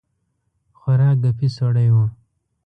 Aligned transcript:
خورا 0.79 1.09
ګپي 1.21 1.47
سړی 1.57 1.89
وو. 1.93 2.05